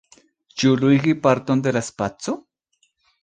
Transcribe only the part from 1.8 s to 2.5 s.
spaco?